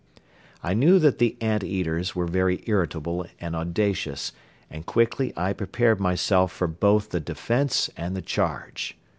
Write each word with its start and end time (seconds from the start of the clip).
I 0.63 0.73
knew 0.73 0.97
that 0.97 1.19
the 1.19 1.37
"ant 1.41 1.63
eaters" 1.63 2.15
were 2.15 2.25
very 2.25 2.63
irritable 2.65 3.27
and 3.39 3.55
audacious 3.55 4.31
and 4.67 4.83
quickly 4.83 5.31
I 5.37 5.53
prepared 5.53 5.99
myself 5.99 6.51
for 6.51 6.65
both 6.65 7.11
the 7.11 7.19
defence 7.19 7.87
and 7.95 8.15
the 8.15 8.23
charge. 8.23 8.97